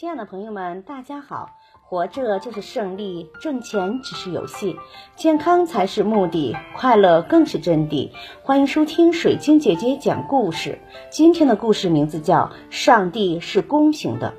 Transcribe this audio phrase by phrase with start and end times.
[0.00, 1.50] 亲爱的朋友们，大家好！
[1.82, 4.74] 活着就是胜利，挣钱只是游戏，
[5.14, 8.10] 健康才是目的，快乐更是真谛。
[8.42, 10.78] 欢迎收听水晶姐姐讲故事。
[11.10, 14.32] 今天的故事名字叫《上帝是公平的》。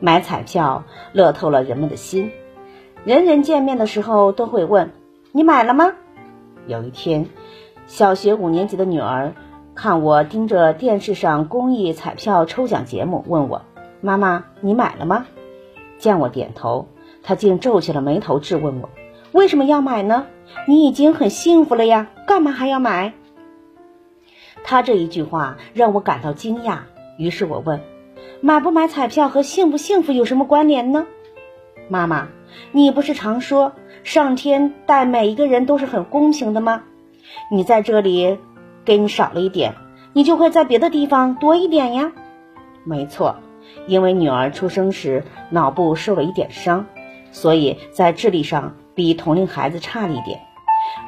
[0.00, 2.32] 买彩票乐透了人们的心，
[3.04, 4.90] 人人见面的时候都会问
[5.30, 5.92] ：“你买了吗？”
[6.66, 7.28] 有一天，
[7.86, 9.32] 小学五年级的女儿
[9.76, 13.62] 看我盯着电视上公益彩票抽奖节目，问我。
[14.04, 15.26] 妈妈，你买了吗？
[15.96, 16.88] 见我点头，
[17.22, 18.90] 他竟皱起了眉头，质问我
[19.30, 20.26] ：“为什么要买呢？
[20.66, 23.12] 你已经很幸福了呀，干嘛还要买？”
[24.64, 26.78] 他这一句话让我感到惊讶，
[27.16, 27.80] 于是我问
[28.42, 31.06] ：“买不买彩票和幸不幸福有什么关联呢？”
[31.88, 32.26] 妈妈，
[32.72, 33.72] 你不是常说
[34.02, 36.82] 上天待每一个人都是很公平的吗？
[37.52, 38.38] 你在这里
[38.84, 39.76] 给你少了一点，
[40.12, 42.10] 你就会在别的地方多一点呀。
[42.82, 43.36] 没错。
[43.86, 46.86] 因为女儿出生时脑部受了一点伤，
[47.30, 50.40] 所以在智力上比同龄孩子差了一点。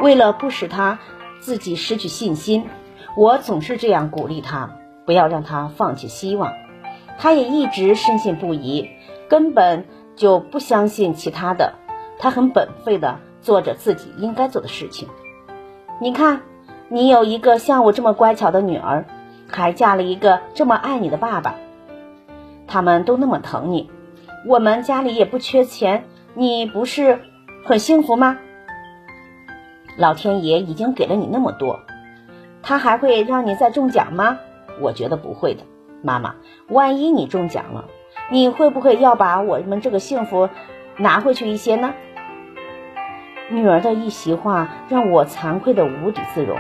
[0.01, 0.99] 为了不使她
[1.41, 2.67] 自己失去信心，
[3.17, 4.71] 我总是这样鼓励她，
[5.05, 6.53] 不要让她放弃希望。
[7.19, 8.89] 她也一直深信不疑，
[9.29, 11.75] 根本就不相信其他的。
[12.19, 15.09] 她很本分的做着自己应该做的事情。
[16.01, 16.41] 你看，
[16.89, 19.05] 你有一个像我这么乖巧的女儿，
[19.49, 21.55] 还嫁了一个这么爱你的爸爸。
[22.67, 23.91] 他们都那么疼你，
[24.47, 27.21] 我们家里也不缺钱，你不是
[27.65, 28.39] 很幸福吗？
[29.97, 31.81] 老天爷已经给了你那么多，
[32.63, 34.39] 他还会让你再中奖吗？
[34.81, 35.63] 我觉得不会的，
[36.03, 36.35] 妈妈。
[36.69, 37.85] 万一你中奖了，
[38.31, 40.49] 你会不会要把我们这个幸福
[40.97, 41.95] 拿回去一些呢？
[43.51, 46.59] 女儿的一席话让我惭愧的无地自容，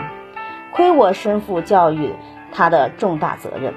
[0.72, 2.12] 亏我身负教育
[2.52, 3.74] 她的重大责任，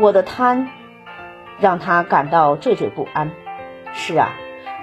[0.00, 0.68] 我的贪。
[1.58, 3.30] 让他感到惴惴不安。
[3.92, 4.30] 是啊，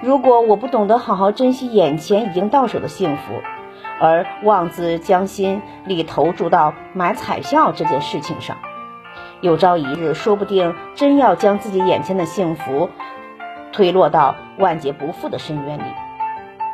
[0.00, 3.40] 如果我不懂得好好珍惜眼前已经到手的幸福，
[4.00, 8.56] 而妄自将心力投注到买彩票这件事情上，
[9.40, 12.88] 有朝一日说不定真要将自己眼前的幸福
[13.72, 15.84] 推落到万劫不复的深渊里，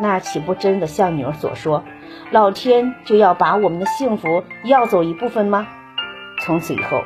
[0.00, 1.82] 那岂不真的像女儿所说，
[2.30, 5.66] 老天就要把我们的幸福要走一部分吗？
[6.44, 7.00] 从此以后。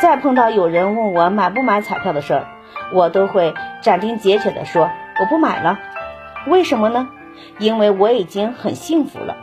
[0.00, 2.46] 再碰到有人问我买不买彩票的事儿，
[2.92, 4.90] 我都会斩钉截铁地说
[5.20, 5.78] 我不买了。
[6.46, 7.08] 为什么呢？
[7.58, 9.36] 因为我已经很幸福了。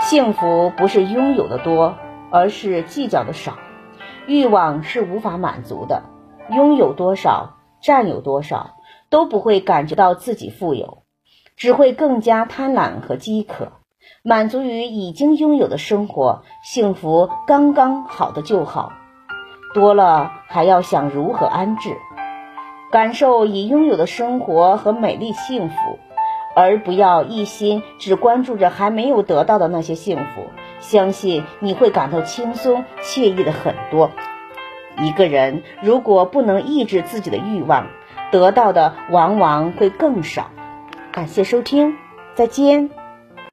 [0.00, 1.96] 幸福不是拥有的多，
[2.30, 3.58] 而是计较的少。
[4.26, 6.02] 欲望是无法满足的，
[6.50, 8.76] 拥有多少、占有多少，
[9.10, 11.02] 都不会感觉到自己富有，
[11.56, 13.72] 只会更加贪婪和饥渴。
[14.28, 18.92] 满足于已经拥有的生活，幸福刚刚好的就好，
[19.72, 21.96] 多了还要想如何安置，
[22.90, 25.74] 感受已拥有的生活和美丽幸福，
[26.54, 30.42] 而不要一心只关注着还没有得到的那些幸福。
[30.78, 34.10] 相信你会感到轻松惬意的很多。
[34.98, 37.86] 一个人如果不能抑制自己的欲望，
[38.30, 40.50] 得到的往往会更少。
[41.12, 41.96] 感谢收听，
[42.34, 42.90] 再见。